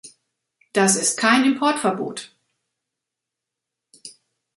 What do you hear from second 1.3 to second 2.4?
Importverbot.